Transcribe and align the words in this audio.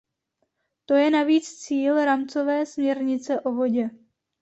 To 0.85 0.93
je 0.93 1.11
navíc 1.11 1.53
cíl 1.53 2.05
rámcové 2.05 2.65
směrnice 2.65 3.41
o 3.41 3.51
vodě. 3.51 3.89